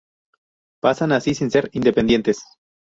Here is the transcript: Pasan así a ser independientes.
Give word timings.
Pasan 0.81 1.11
así 1.11 1.29
a 1.29 1.49
ser 1.51 1.69
independientes. 1.73 2.43